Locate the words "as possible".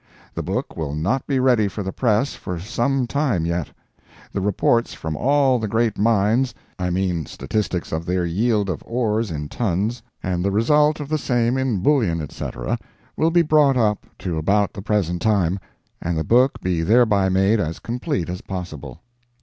18.27-19.01